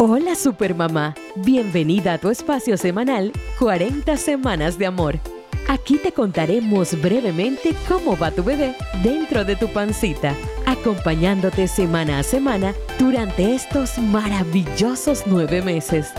[0.00, 5.18] Hola Supermamá, bienvenida a tu espacio semanal 40 Semanas de Amor.
[5.66, 12.22] Aquí te contaremos brevemente cómo va tu bebé dentro de tu pancita, acompañándote semana a
[12.22, 16.12] semana durante estos maravillosos nueve meses.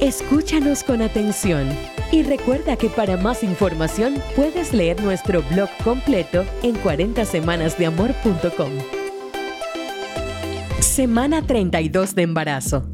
[0.00, 1.66] Escúchanos con atención
[2.12, 8.70] y recuerda que para más información puedes leer nuestro blog completo en 40semanasdeamor.com.
[10.78, 12.93] Semana 32 de embarazo.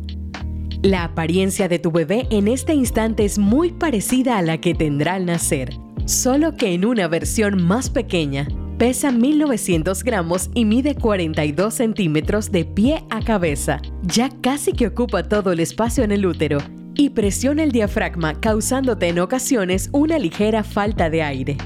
[0.82, 5.14] La apariencia de tu bebé en este instante es muy parecida a la que tendrá
[5.14, 8.48] al nacer, solo que en una versión más pequeña.
[8.78, 13.82] Pesa 1900 gramos y mide 42 centímetros de pie a cabeza.
[14.00, 16.56] Ya casi que ocupa todo el espacio en el útero
[16.94, 21.58] y presiona el diafragma causándote en ocasiones una ligera falta de aire.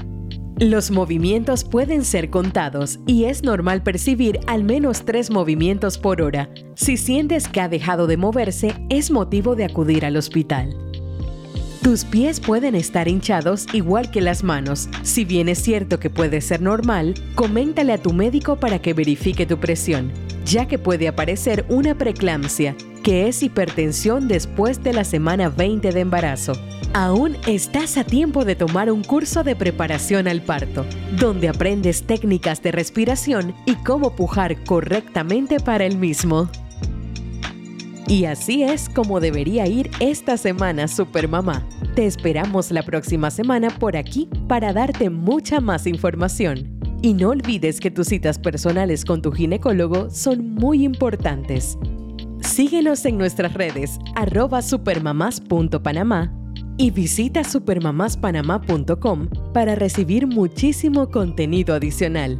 [0.59, 6.49] Los movimientos pueden ser contados y es normal percibir al menos tres movimientos por hora.
[6.75, 10.94] Si sientes que ha dejado de moverse, es motivo de acudir al hospital.
[11.85, 14.89] Tus pies pueden estar hinchados igual que las manos.
[15.03, 19.45] Si bien es cierto que puede ser normal, coméntale a tu médico para que verifique
[19.45, 20.11] tu presión,
[20.47, 25.99] ya que puede aparecer una preeclampsia, que es hipertensión después de la semana 20 de
[25.99, 26.53] embarazo.
[26.95, 30.87] Aún estás a tiempo de tomar un curso de preparación al parto,
[31.19, 36.49] donde aprendes técnicas de respiración y cómo pujar correctamente para el mismo.
[38.07, 41.63] Y así es como debería ir esta semana Supermamá.
[41.95, 46.77] Te esperamos la próxima semana por aquí para darte mucha más información.
[47.01, 51.77] Y no olvides que tus citas personales con tu ginecólogo son muy importantes.
[52.41, 56.33] Síguenos en nuestras redes arroba supermamás.panamá
[56.77, 62.37] y visita supermamaspanamá.com para recibir muchísimo contenido adicional.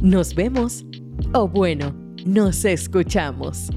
[0.00, 0.84] Nos vemos,
[1.32, 1.94] o bueno,
[2.26, 3.70] nos escuchamos.